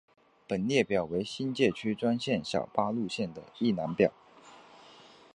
[0.47, 4.11] 本列表为新界区专线小巴路线的一览表。